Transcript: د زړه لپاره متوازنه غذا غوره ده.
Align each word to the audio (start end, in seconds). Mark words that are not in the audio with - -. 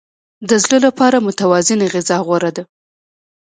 د 0.49 0.51
زړه 0.63 0.77
لپاره 0.87 1.23
متوازنه 1.27 1.85
غذا 1.93 2.17
غوره 2.25 2.51
ده. 2.57 2.63